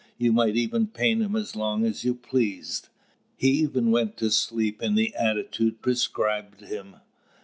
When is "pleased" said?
2.15-2.89